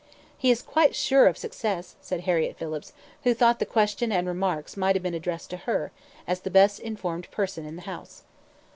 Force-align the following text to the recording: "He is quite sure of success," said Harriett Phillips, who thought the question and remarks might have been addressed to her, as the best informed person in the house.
"He 0.35 0.49
is 0.49 0.63
quite 0.63 0.95
sure 0.95 1.27
of 1.27 1.37
success," 1.37 1.95
said 2.01 2.21
Harriett 2.21 2.57
Phillips, 2.57 2.91
who 3.23 3.35
thought 3.35 3.59
the 3.59 3.67
question 3.67 4.11
and 4.11 4.25
remarks 4.27 4.75
might 4.75 4.95
have 4.95 5.03
been 5.03 5.13
addressed 5.13 5.51
to 5.51 5.57
her, 5.57 5.91
as 6.25 6.39
the 6.39 6.49
best 6.49 6.79
informed 6.79 7.29
person 7.29 7.67
in 7.67 7.75
the 7.75 7.83
house. 7.83 8.23